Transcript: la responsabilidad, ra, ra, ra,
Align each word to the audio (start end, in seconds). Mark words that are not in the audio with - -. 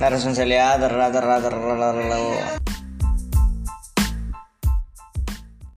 la 0.00 0.10
responsabilidad, 0.10 0.88
ra, 0.88 1.10
ra, 1.10 1.40
ra, 1.40 2.57